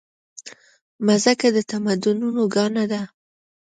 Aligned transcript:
مځکه 1.05 1.47
د 1.55 1.57
تمدنونو 1.71 2.41
ګاڼه 2.55 2.83
ده. 2.91 3.01